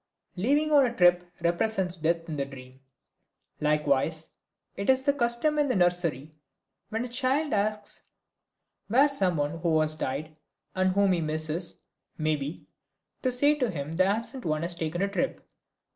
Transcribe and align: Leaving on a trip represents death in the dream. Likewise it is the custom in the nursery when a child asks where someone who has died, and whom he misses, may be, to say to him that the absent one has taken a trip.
Leaving 0.35 0.71
on 0.71 0.83
a 0.83 0.91
trip 0.91 1.23
represents 1.43 1.95
death 1.95 2.27
in 2.27 2.35
the 2.35 2.43
dream. 2.43 2.79
Likewise 3.59 4.29
it 4.75 4.89
is 4.89 5.03
the 5.03 5.13
custom 5.13 5.59
in 5.59 5.67
the 5.67 5.75
nursery 5.75 6.31
when 6.89 7.05
a 7.05 7.07
child 7.07 7.53
asks 7.53 8.01
where 8.87 9.07
someone 9.07 9.59
who 9.59 9.79
has 9.79 9.93
died, 9.93 10.39
and 10.73 10.93
whom 10.93 11.11
he 11.11 11.21
misses, 11.21 11.83
may 12.17 12.35
be, 12.35 12.65
to 13.21 13.31
say 13.31 13.53
to 13.53 13.69
him 13.69 13.91
that 13.91 13.97
the 13.99 14.05
absent 14.05 14.43
one 14.43 14.63
has 14.63 14.73
taken 14.73 15.03
a 15.03 15.07
trip. 15.07 15.47